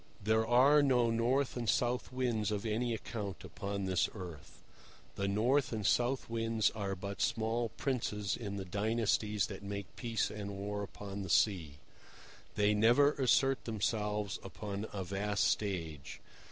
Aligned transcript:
There 0.23 0.47
are 0.47 0.81
no 0.81 1.11
North 1.11 1.55
and 1.55 1.69
South 1.69 2.11
Winds 2.11 2.49
of 2.51 2.65
any 2.65 2.91
account 2.95 3.43
upon 3.43 3.85
this 3.85 4.09
earth. 4.15 4.63
The 5.15 5.27
North 5.27 5.71
and 5.71 5.85
South 5.85 6.27
Winds 6.27 6.71
are 6.71 6.95
but 6.95 7.21
small 7.21 7.69
princes 7.69 8.35
in 8.35 8.55
the 8.55 8.65
dynasties 8.65 9.45
that 9.45 9.61
make 9.61 9.95
peace 9.95 10.31
and 10.31 10.57
war 10.57 10.81
upon 10.81 11.21
the 11.21 11.29
sea. 11.29 11.75
They 12.55 12.73
never 12.73 13.11
assert 13.11 13.65
themselves 13.65 14.39
upon 14.43 14.87
a 14.91 15.03
vast 15.03 15.43
stage. 15.43 16.19